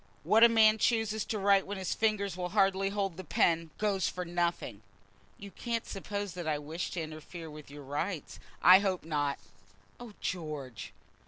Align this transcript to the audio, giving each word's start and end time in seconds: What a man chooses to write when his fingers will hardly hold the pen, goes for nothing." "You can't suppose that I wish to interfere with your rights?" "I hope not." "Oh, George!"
What 0.23 0.43
a 0.43 0.49
man 0.49 0.79
chooses 0.79 1.23
to 1.25 1.37
write 1.37 1.67
when 1.67 1.77
his 1.77 1.93
fingers 1.93 2.35
will 2.35 2.49
hardly 2.49 2.89
hold 2.89 3.17
the 3.17 3.23
pen, 3.23 3.69
goes 3.77 4.07
for 4.07 4.25
nothing." 4.25 4.81
"You 5.37 5.51
can't 5.51 5.85
suppose 5.85 6.33
that 6.33 6.47
I 6.47 6.57
wish 6.57 6.89
to 6.93 7.01
interfere 7.01 7.51
with 7.51 7.69
your 7.69 7.83
rights?" 7.83 8.39
"I 8.63 8.79
hope 8.79 9.03
not." 9.05 9.37
"Oh, 9.99 10.13
George!" 10.19 10.91